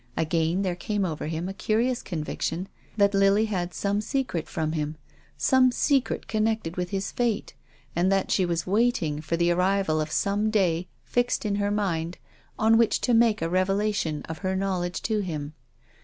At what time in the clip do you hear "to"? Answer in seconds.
13.01-13.13, 15.03-15.19